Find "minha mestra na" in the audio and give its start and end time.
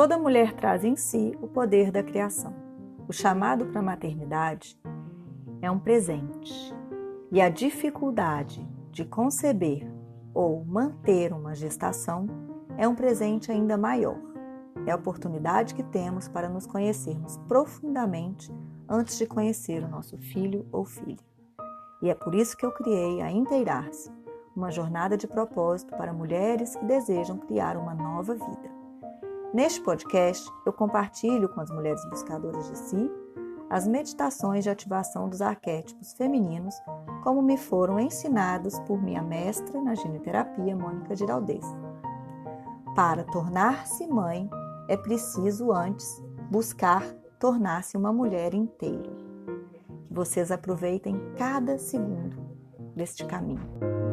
39.00-39.94